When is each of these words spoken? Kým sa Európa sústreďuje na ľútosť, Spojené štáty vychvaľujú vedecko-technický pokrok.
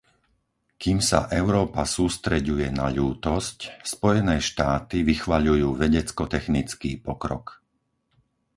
Kým 0.81 0.97
sa 1.09 1.19
Európa 1.41 1.83
sústreďuje 1.95 2.67
na 2.79 2.87
ľútosť, 2.97 3.57
Spojené 3.93 4.37
štáty 4.49 4.97
vychvaľujú 5.11 5.69
vedecko-technický 5.83 6.91
pokrok. 7.07 7.45